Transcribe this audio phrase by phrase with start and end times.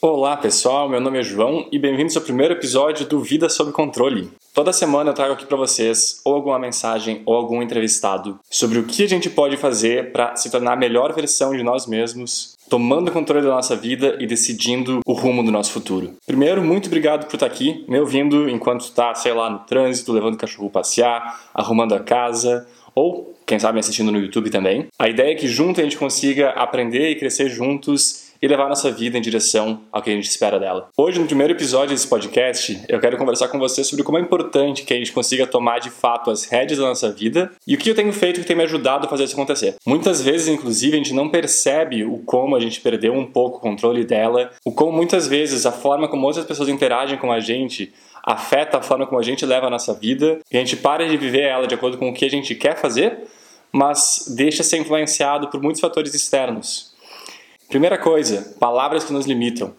[0.00, 4.30] Olá pessoal, meu nome é João e bem-vindos ao primeiro episódio do Vida sob Controle.
[4.52, 8.84] Toda semana eu trago aqui para vocês ou alguma mensagem ou algum entrevistado sobre o
[8.84, 13.10] que a gente pode fazer para se tornar a melhor versão de nós mesmos, tomando
[13.10, 16.12] controle da nossa vida e decidindo o rumo do nosso futuro.
[16.26, 20.34] Primeiro, muito obrigado por estar aqui, me ouvindo enquanto está, sei lá, no trânsito, levando
[20.34, 24.88] o cachorro passear, arrumando a casa ou quem sabe assistindo no YouTube também.
[24.98, 28.90] A ideia é que junto a gente consiga aprender e crescer juntos e levar nossa
[28.90, 30.88] vida em direção ao que a gente espera dela.
[30.96, 34.84] Hoje, no primeiro episódio desse podcast, eu quero conversar com você sobre como é importante
[34.84, 37.90] que a gente consiga tomar de fato as rédeas da nossa vida e o que
[37.90, 39.76] eu tenho feito que tem me ajudado a fazer isso acontecer.
[39.86, 43.60] Muitas vezes, inclusive, a gente não percebe o como a gente perdeu um pouco o
[43.60, 47.92] controle dela, o como muitas vezes a forma como outras pessoas interagem com a gente
[48.26, 51.16] afeta a forma como a gente leva a nossa vida e a gente para de
[51.16, 53.24] viver ela de acordo com o que a gente quer fazer,
[53.70, 56.95] mas deixa ser influenciado por muitos fatores externos.
[57.68, 59.74] Primeira coisa, palavras que nos limitam.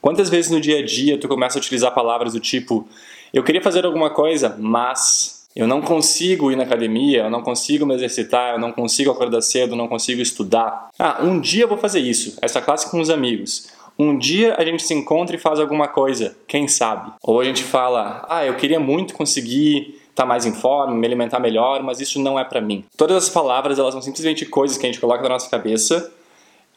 [0.00, 2.88] Quantas vezes no dia a dia tu começa a utilizar palavras do tipo
[3.32, 7.86] eu queria fazer alguma coisa, mas eu não consigo ir na academia, eu não consigo
[7.86, 10.90] me exercitar, eu não consigo acordar cedo, eu não consigo estudar.
[10.98, 12.36] Ah, um dia eu vou fazer isso.
[12.42, 13.68] Essa classe com os amigos.
[13.98, 17.12] Um dia a gente se encontra e faz alguma coisa, quem sabe?
[17.22, 21.06] Ou a gente fala, ah, eu queria muito conseguir estar tá mais em forma, me
[21.06, 22.84] alimentar melhor, mas isso não é para mim.
[22.98, 26.12] Todas as palavras, elas são simplesmente coisas que a gente coloca na nossa cabeça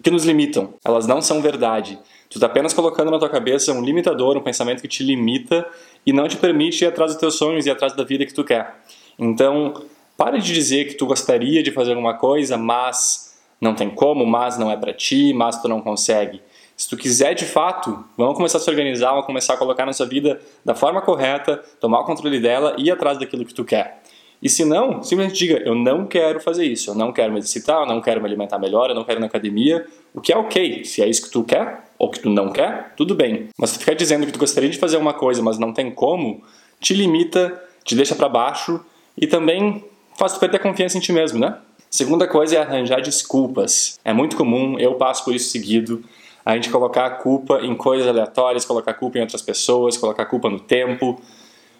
[0.03, 0.73] que nos limitam.
[0.83, 1.97] Elas não são verdade.
[2.29, 5.65] Tu está apenas colocando na tua cabeça um limitador, um pensamento que te limita
[6.05, 8.43] e não te permite ir atrás dos teus sonhos e atrás da vida que tu
[8.43, 8.75] quer.
[9.17, 9.85] Então,
[10.17, 14.57] pare de dizer que tu gostaria de fazer alguma coisa, mas não tem como, mas
[14.57, 16.41] não é para ti, mas tu não consegue.
[16.75, 19.93] Se tu quiser de fato, vamos começar a se organizar, vamos começar a colocar na
[19.93, 23.63] sua vida da forma correta, tomar o controle dela e ir atrás daquilo que tu
[23.63, 24.01] quer.
[24.45, 27.81] E se não, simplesmente diga: eu não quero fazer isso, eu não quero me exercitar,
[27.81, 29.87] eu não quero me alimentar melhor, eu não quero ir na academia.
[30.13, 30.85] O que é ok.
[30.85, 33.47] Se é isso que tu quer ou que tu não quer, tudo bem.
[33.57, 36.43] Mas tu ficar dizendo que tu gostaria de fazer uma coisa, mas não tem como,
[36.79, 38.79] te limita, te deixa para baixo
[39.19, 39.83] e também
[40.15, 41.57] faz tu perder confiança em ti mesmo, né?
[41.89, 43.99] Segunda coisa é arranjar desculpas.
[44.05, 46.03] É muito comum, eu passo por isso seguido,
[46.45, 50.21] a gente colocar a culpa em coisas aleatórias, colocar a culpa em outras pessoas, colocar
[50.21, 51.19] a culpa no tempo,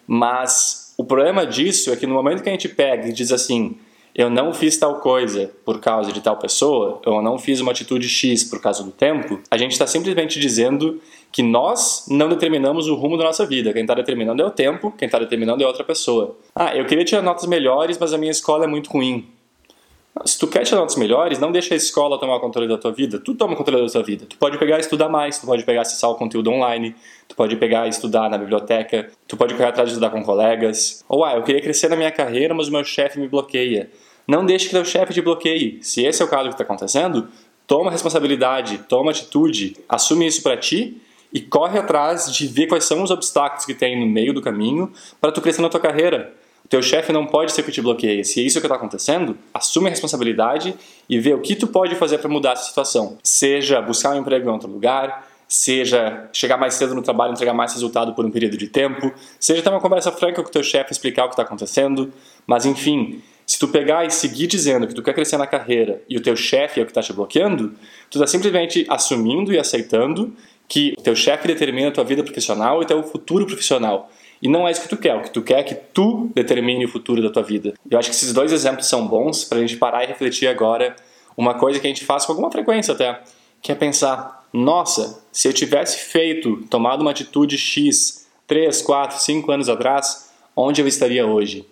[0.04, 3.76] mas o problema disso é que no momento que a gente pega e diz assim,
[4.14, 8.08] eu não fiz tal coisa por causa de tal pessoa, eu não fiz uma atitude
[8.08, 12.94] X por causa do tempo, a gente está simplesmente dizendo que nós não determinamos o
[12.94, 13.70] rumo da nossa vida.
[13.74, 16.34] Quem está determinando é o tempo, quem está determinando é outra pessoa.
[16.54, 19.26] Ah, eu queria tirar notas melhores, mas a minha escola é muito ruim.
[20.24, 22.90] Se tu quer tirar notas melhores, não deixa a escola tomar o controle da tua
[22.90, 23.18] vida.
[23.18, 24.24] Tu toma o controle da tua vida.
[24.26, 26.94] Tu pode pegar e estudar mais, tu pode pegar e acessar o conteúdo online,
[27.28, 31.04] tu pode pegar e estudar na biblioteca, tu pode correr atrás de estudar com colegas.
[31.08, 33.90] Ou, ah, eu queria crescer na minha carreira, mas o meu chefe me bloqueia.
[34.26, 35.78] Não deixe que teu chefe te bloqueie.
[35.82, 37.28] Se esse é o caso que está acontecendo,
[37.66, 41.00] toma responsabilidade, toma atitude, assume isso para ti
[41.32, 44.90] e corre atrás de ver quais são os obstáculos que tem no meio do caminho
[45.20, 46.32] para tu crescer na tua carreira.
[46.66, 48.24] O teu chefe não pode ser que te bloqueie.
[48.24, 50.74] Se é isso que está acontecendo, assume a responsabilidade
[51.08, 53.18] e vê o que tu pode fazer para mudar essa situação.
[53.22, 57.72] Seja buscar um emprego em outro lugar, seja chegar mais cedo no trabalho, entregar mais
[57.72, 60.90] resultado por um período de tempo, seja ter uma conversa franca com o teu chefe,
[60.90, 62.12] explicar o que está acontecendo.
[62.44, 66.16] Mas enfim, se tu pegar e seguir dizendo que tu quer crescer na carreira e
[66.16, 67.74] o teu chefe é o que está te bloqueando,
[68.10, 70.34] tu está simplesmente assumindo e aceitando
[70.66, 74.10] que o teu chefe determina a tua vida profissional e teu futuro profissional.
[74.40, 75.14] E não é isso que tu quer.
[75.14, 77.74] O que tu quer é que tu determine o futuro da tua vida.
[77.90, 80.94] Eu acho que esses dois exemplos são bons para a gente parar e refletir agora
[81.36, 83.20] uma coisa que a gente faz com alguma frequência até,
[83.62, 89.52] que é pensar: nossa, se eu tivesse feito, tomado uma atitude X 3, 4, 5
[89.52, 91.66] anos atrás, onde eu estaria hoje?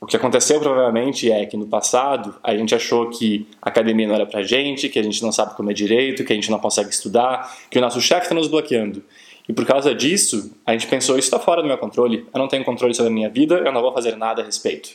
[0.00, 4.16] O que aconteceu provavelmente é que no passado a gente achou que a academia não
[4.16, 6.90] era pra gente, que a gente não sabe comer direito, que a gente não consegue
[6.90, 9.04] estudar, que o nosso chefe está nos bloqueando.
[9.48, 12.48] E por causa disso, a gente pensou: isso está fora do meu controle, eu não
[12.48, 14.90] tenho controle sobre a minha vida, eu não vou fazer nada a respeito.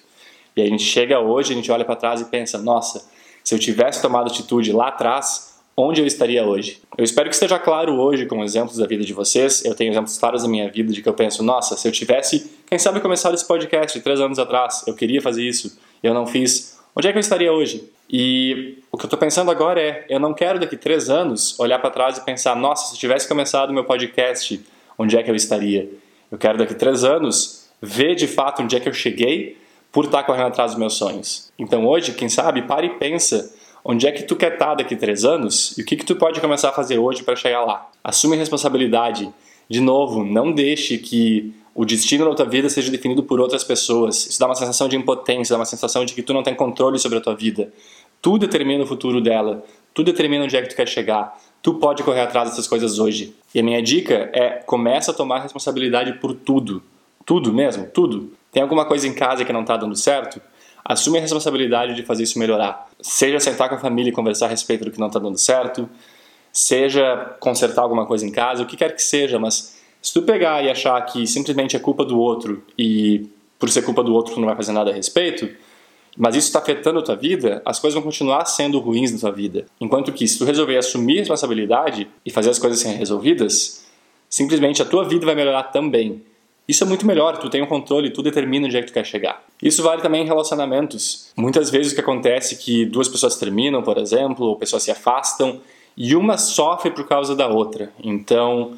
[0.56, 3.08] E aí a gente chega hoje, a gente olha para trás e pensa: nossa,
[3.44, 6.82] se eu tivesse tomado atitude lá atrás, onde eu estaria hoje?
[6.98, 9.64] Eu espero que esteja claro hoje com exemplos da vida de vocês.
[9.64, 12.50] Eu tenho exemplos claros da minha vida de que eu penso: nossa, se eu tivesse,
[12.66, 16.77] quem sabe, começado esse podcast três anos atrás, eu queria fazer isso, eu não fiz.
[16.98, 17.88] Onde é que eu estaria hoje?
[18.10, 21.78] E o que eu estou pensando agora é, eu não quero daqui três anos olhar
[21.78, 24.60] para trás e pensar, nossa, se eu tivesse começado meu podcast,
[24.98, 25.88] onde é que eu estaria?
[26.32, 29.60] Eu quero daqui três anos ver de fato onde é que eu cheguei
[29.92, 31.54] por estar correndo atrás dos meus sonhos.
[31.60, 33.54] Então hoje, quem sabe, pare e pensa
[33.86, 36.42] onde é que tu quer estar daqui três anos e o que que tu pode
[36.42, 37.92] começar a fazer hoje para chegar lá.
[38.04, 39.32] Assume responsabilidade.
[39.70, 44.26] De novo, não deixe que o destino da tua vida seja definido por outras pessoas.
[44.26, 46.98] Isso dá uma sensação de impotência, dá uma sensação de que tu não tem controle
[46.98, 47.72] sobre a tua vida.
[48.20, 49.64] Tu determina o futuro dela,
[49.94, 53.36] tu determina onde é que tu quer chegar, tu pode correr atrás dessas coisas hoje.
[53.54, 56.82] E a minha dica é começa a tomar responsabilidade por tudo.
[57.24, 58.34] Tudo mesmo, tudo.
[58.52, 60.42] Tem alguma coisa em casa que não está dando certo?
[60.84, 62.90] Assume a responsabilidade de fazer isso melhorar.
[63.00, 65.88] Seja sentar com a família e conversar a respeito do que não está dando certo,
[66.52, 69.77] seja consertar alguma coisa em casa, o que quer que seja, mas
[70.08, 73.28] se tu pegar e achar que simplesmente é culpa do outro e
[73.60, 75.50] por ser culpa do outro tu não vai fazer nada a respeito,
[76.16, 79.34] mas isso está afetando a tua vida, as coisas vão continuar sendo ruins na tua
[79.34, 79.66] vida.
[79.82, 83.86] Enquanto que se tu resolver assumir responsabilidade e fazer as coisas serem resolvidas,
[84.30, 86.24] simplesmente a tua vida vai melhorar também.
[86.66, 88.94] Isso é muito melhor, tu tem o um controle, tu determina onde é que tu
[88.94, 89.44] quer chegar.
[89.62, 91.34] Isso vale também em relacionamentos.
[91.36, 94.92] Muitas vezes o que acontece é que duas pessoas terminam, por exemplo, ou pessoas se
[94.92, 95.60] afastam,
[95.98, 97.92] e uma sofre por causa da outra.
[98.02, 98.78] Então,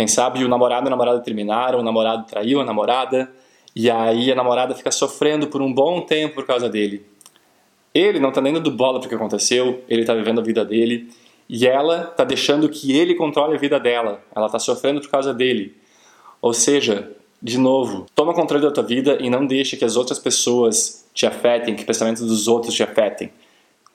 [0.00, 3.30] quem sabe o namorado e a namorada terminaram, o namorado traiu a namorada,
[3.76, 7.04] e aí a namorada fica sofrendo por um bom tempo por causa dele.
[7.92, 10.64] Ele não está nem dando bola para o que aconteceu, ele está vivendo a vida
[10.64, 11.10] dele,
[11.46, 14.22] e ela está deixando que ele controle a vida dela.
[14.34, 15.76] Ela está sofrendo por causa dele.
[16.40, 17.10] Ou seja,
[17.42, 21.26] de novo, toma controle da tua vida e não deixe que as outras pessoas te
[21.26, 23.30] afetem, que pensamentos dos outros te afetem.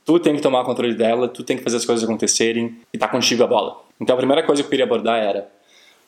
[0.05, 3.07] Tu tem que tomar controle dela, tu tem que fazer as coisas acontecerem e tá
[3.07, 3.81] contigo a bola.
[3.99, 5.55] Então a primeira coisa que eu queria abordar era: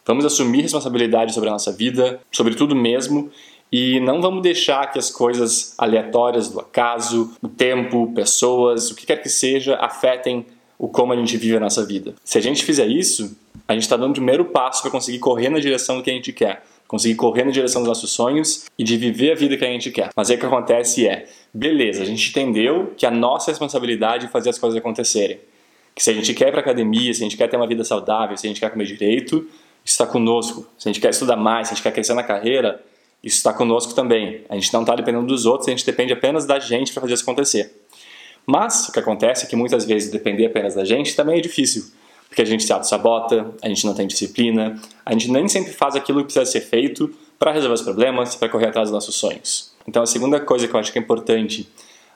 [0.08, 3.30] vamos assumir responsabilidade sobre a nossa vida, sobre tudo mesmo,
[3.72, 9.06] e não vamos deixar que as coisas aleatórias do acaso, o tempo, pessoas, o que
[9.06, 10.46] quer que seja, afetem
[10.80, 12.16] o como a gente vive a nossa vida.
[12.24, 13.38] Se a gente fizer isso,
[13.68, 16.14] a gente está dando o primeiro passo para conseguir correr na direção do que a
[16.14, 19.66] gente quer conseguir correr na direção dos nossos sonhos e de viver a vida que
[19.66, 20.10] a gente quer.
[20.16, 24.30] Mas aí o que acontece é, beleza, a gente entendeu que a nossa responsabilidade é
[24.30, 25.40] fazer as coisas acontecerem.
[25.94, 27.84] Que se a gente quer ir para academia, se a gente quer ter uma vida
[27.84, 29.48] saudável, se a gente quer comer direito,
[29.90, 30.66] está conosco.
[30.78, 32.84] Se a gente quer estudar mais, se a gente quer crescer na carreira,
[33.24, 34.44] isso está conosco também.
[34.50, 37.14] A gente não está dependendo dos outros, a gente depende apenas da gente para fazer
[37.14, 37.82] isso acontecer.
[38.46, 41.92] Mas o que acontece é que muitas vezes depender apenas da gente também é difícil
[42.30, 45.96] porque a gente se auto-sabota, a gente não tem disciplina, a gente nem sempre faz
[45.96, 49.74] aquilo que precisa ser feito para resolver os problemas, para correr atrás dos nossos sonhos.
[49.88, 51.68] Então, a segunda coisa que eu acho que é importante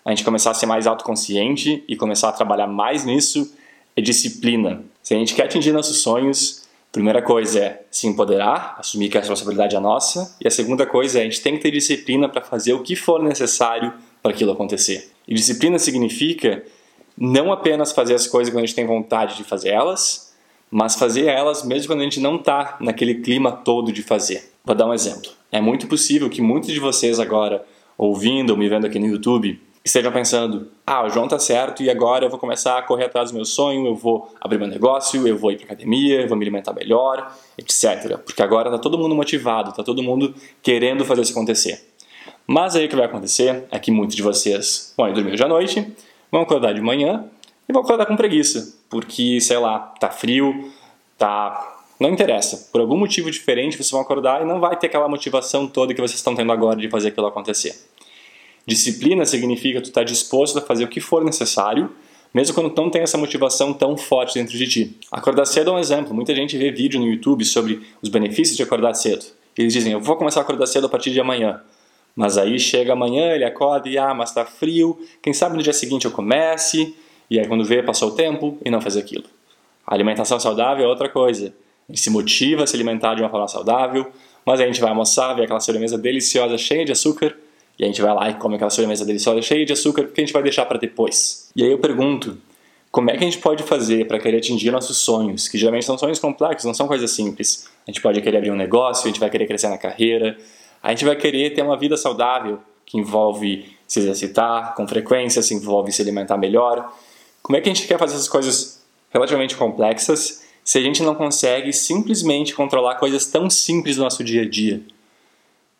[0.03, 3.55] a gente começar a ser mais autoconsciente e começar a trabalhar mais nisso
[3.95, 4.83] é disciplina.
[5.01, 6.60] Se a gente quer atingir nossos sonhos,
[6.91, 11.19] primeira coisa é se empoderar, assumir que a responsabilidade é nossa, e a segunda coisa
[11.19, 14.51] é a gente tem que ter disciplina para fazer o que for necessário para aquilo
[14.51, 15.11] acontecer.
[15.27, 16.63] E disciplina significa
[17.17, 20.33] não apenas fazer as coisas quando a gente tem vontade de fazer elas,
[20.69, 24.51] mas fazer elas mesmo quando a gente não está naquele clima todo de fazer.
[24.63, 25.29] Vou dar um exemplo.
[25.51, 27.65] É muito possível que muitos de vocês agora,
[27.97, 31.89] ouvindo ou me vendo aqui no YouTube, estejam pensando: ah, o João tá certo e
[31.89, 35.27] agora eu vou começar a correr atrás do meu sonho, eu vou abrir meu negócio,
[35.27, 38.17] eu vou ir para academia, eu vou me alimentar melhor, etc.
[38.17, 41.91] Porque agora tá todo mundo motivado, tá todo mundo querendo fazer isso acontecer.
[42.45, 45.43] Mas aí o que vai acontecer é que muitos de vocês vão ir dormir hoje
[45.43, 45.93] à noite,
[46.31, 47.25] vão acordar de manhã
[47.67, 50.71] e vão acordar com preguiça, porque, sei lá, tá frio,
[51.17, 51.77] tá.
[51.99, 52.69] Não interessa.
[52.71, 56.01] Por algum motivo diferente vocês vão acordar e não vai ter aquela motivação toda que
[56.01, 57.75] vocês estão tendo agora de fazer aquilo acontecer.
[58.65, 61.89] Disciplina significa tu estar tá disposto a fazer o que for necessário,
[62.33, 64.97] mesmo quando não tem essa motivação tão forte dentro de ti.
[65.11, 66.13] Acordar cedo é um exemplo.
[66.13, 69.25] Muita gente vê vídeo no YouTube sobre os benefícios de acordar cedo.
[69.57, 71.61] Eles dizem, eu vou começar a acordar cedo a partir de amanhã.
[72.15, 75.73] Mas aí chega amanhã, ele acorda e, ah, mas tá frio, quem sabe no dia
[75.73, 76.95] seguinte eu comece,
[77.29, 79.23] e aí quando vê, passou o tempo e não faz aquilo.
[79.85, 81.53] A alimentação saudável é outra coisa.
[81.87, 84.11] A gente se motiva a se alimentar de uma forma saudável,
[84.45, 87.35] mas aí a gente vai almoçar, vê aquela sobremesa deliciosa, cheia de açúcar,
[87.77, 90.23] e a gente vai lá e come aquela sobremesa deliciosa, cheia de açúcar, porque a
[90.23, 91.49] gente vai deixar para depois.
[91.55, 92.37] E aí eu pergunto,
[92.91, 95.97] como é que a gente pode fazer para querer atingir nossos sonhos, que geralmente são
[95.97, 97.67] sonhos complexos, não são coisas simples.
[97.87, 100.37] A gente pode querer abrir um negócio, a gente vai querer crescer na carreira,
[100.83, 105.53] a gente vai querer ter uma vida saudável, que envolve se exercitar com frequência, se
[105.53, 106.93] envolve se alimentar melhor.
[107.41, 111.15] Como é que a gente quer fazer essas coisas relativamente complexas se a gente não
[111.15, 114.81] consegue simplesmente controlar coisas tão simples do nosso dia a dia?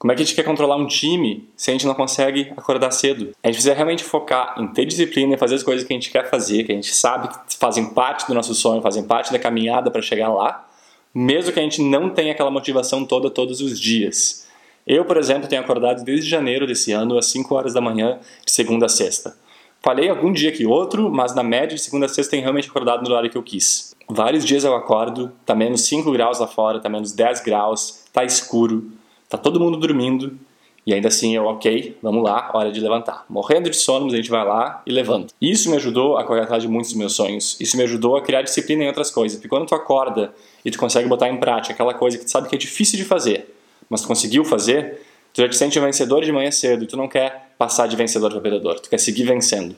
[0.01, 2.89] Como é que a gente quer controlar um time se a gente não consegue acordar
[2.89, 3.35] cedo?
[3.43, 6.09] A gente precisa realmente focar em ter disciplina e fazer as coisas que a gente
[6.09, 9.37] quer fazer, que a gente sabe que fazem parte do nosso sonho, fazem parte da
[9.37, 10.67] caminhada para chegar lá,
[11.13, 14.47] mesmo que a gente não tenha aquela motivação toda todos os dias.
[14.87, 18.51] Eu, por exemplo, tenho acordado desde janeiro desse ano às 5 horas da manhã, de
[18.51, 19.37] segunda a sexta.
[19.83, 23.03] Falei algum dia que outro, mas na média de segunda a sexta tenho realmente acordado
[23.03, 23.95] no horário que eu quis.
[24.09, 28.23] Vários dias eu acordo, tá menos 5 graus lá fora, tá menos 10 graus, tá
[28.23, 28.99] escuro,
[29.31, 30.37] tá todo mundo dormindo,
[30.85, 33.25] e ainda assim eu, ok, vamos lá, hora de levantar.
[33.29, 35.33] Morrendo de sono, a gente vai lá e levanta.
[35.39, 37.55] Isso me ajudou a correr atrás de muitos dos meus sonhos.
[37.59, 39.37] Isso me ajudou a criar disciplina em outras coisas.
[39.37, 40.33] Porque quando tu acorda
[40.65, 43.05] e tu consegue botar em prática aquela coisa que tu sabe que é difícil de
[43.05, 43.53] fazer,
[43.87, 47.07] mas tu conseguiu fazer, tu já te sente vencedor de manhã cedo e tu não
[47.07, 49.75] quer passar de vencedor para perdedor, tu quer seguir vencendo.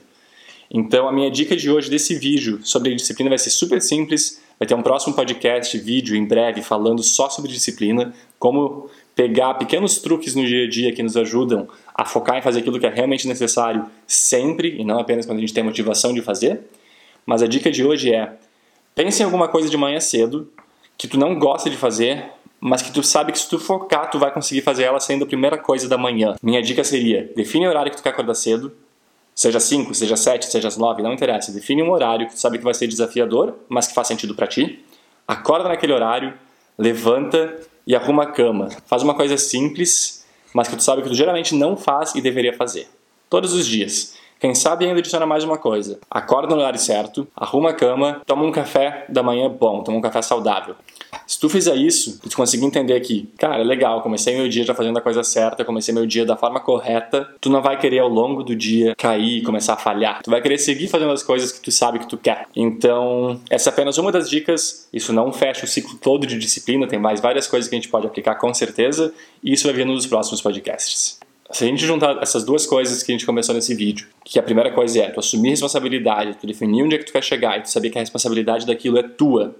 [0.70, 4.40] Então, a minha dica de hoje desse vídeo sobre disciplina vai ser super simples.
[4.58, 9.98] Vai ter um próximo podcast, vídeo em breve, falando só sobre disciplina, como pegar pequenos
[9.98, 12.90] truques no dia a dia que nos ajudam a focar em fazer aquilo que é
[12.90, 16.60] realmente necessário sempre e não apenas quando a gente tem motivação de fazer.
[17.26, 18.32] Mas a dica de hoje é:
[18.94, 20.50] pense em alguma coisa de manhã cedo
[20.96, 22.24] que tu não gosta de fazer,
[22.60, 25.26] mas que tu sabe que se tu focar, tu vai conseguir fazer ela sendo a
[25.26, 26.34] primeira coisa da manhã.
[26.42, 28.72] Minha dica seria: define o horário que tu quer acordar cedo,
[29.34, 31.52] seja 5, seja 7, seja 9, não interessa.
[31.52, 34.46] Define um horário que tu sabe que vai ser desafiador, mas que faz sentido para
[34.46, 34.84] ti.
[35.26, 36.34] Acorda naquele horário,
[36.78, 38.68] levanta e arruma a cama.
[38.86, 42.52] Faz uma coisa simples, mas que tu sabe que tu geralmente não faz e deveria
[42.52, 42.88] fazer.
[43.28, 44.14] Todos os dias.
[44.38, 45.98] Quem sabe ainda adiciona mais uma coisa.
[46.10, 50.00] Acorda no horário certo, arruma a cama, toma um café da manhã bom, toma um
[50.02, 50.74] café saudável.
[51.26, 54.74] Se tu fizer isso tu conseguir entender que, cara, é legal, comecei meu dia já
[54.74, 58.08] fazendo a coisa certa, comecei meu dia da forma correta, tu não vai querer ao
[58.08, 60.22] longo do dia cair e começar a falhar.
[60.22, 62.46] Tu vai querer seguir fazendo as coisas que tu sabe que tu quer.
[62.54, 64.88] Então, essa é apenas uma das dicas.
[64.92, 67.88] Isso não fecha o ciclo todo de disciplina, tem mais várias coisas que a gente
[67.88, 69.12] pode aplicar com certeza,
[69.42, 71.18] e isso vai vir nos próximos podcasts.
[71.50, 74.42] Se a gente juntar essas duas coisas que a gente começou nesse vídeo, que a
[74.42, 77.62] primeira coisa é tu assumir responsabilidade, tu definir onde é que tu quer chegar e
[77.62, 79.54] tu saber que a responsabilidade daquilo é tua,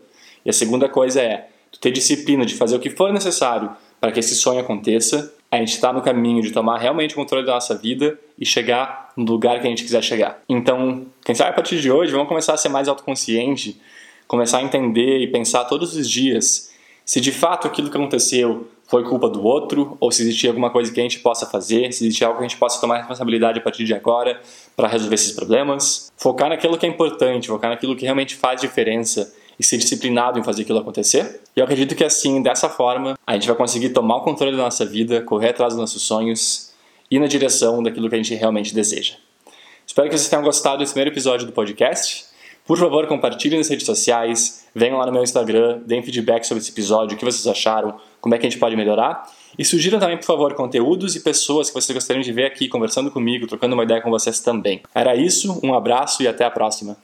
[0.44, 1.49] e a segunda coisa é
[1.80, 5.72] ter disciplina de fazer o que for necessário para que esse sonho aconteça, a gente
[5.72, 9.60] está no caminho de tomar realmente o controle da nossa vida e chegar no lugar
[9.60, 10.42] que a gente quiser chegar.
[10.48, 13.80] Então, quem sabe a partir de hoje, vamos começar a ser mais autoconsciente,
[14.26, 19.04] começar a entender e pensar todos os dias se de fato aquilo que aconteceu foi
[19.04, 22.26] culpa do outro ou se existia alguma coisa que a gente possa fazer, se existia
[22.26, 24.40] algo que a gente possa tomar responsabilidade a partir de agora
[24.74, 26.10] para resolver esses problemas.
[26.16, 30.44] Focar naquilo que é importante, focar naquilo que realmente faz diferença e ser disciplinado em
[30.44, 31.40] fazer aquilo acontecer.
[31.56, 34.62] E eu acredito que assim, dessa forma, a gente vai conseguir tomar o controle da
[34.62, 36.73] nossa vida, correr atrás dos nossos sonhos
[37.11, 39.14] e ir na direção daquilo que a gente realmente deseja.
[39.87, 42.25] Espero que vocês tenham gostado desse primeiro episódio do podcast.
[42.66, 46.70] Por favor, compartilhem nas redes sociais, venham lá no meu Instagram, deem feedback sobre esse
[46.70, 49.30] episódio, o que vocês acharam, como é que a gente pode melhorar.
[49.58, 53.11] E sugiram também, por favor, conteúdos e pessoas que vocês gostariam de ver aqui conversando
[53.11, 54.80] comigo, trocando uma ideia com vocês também.
[54.94, 56.96] Era isso, um abraço e até a próxima.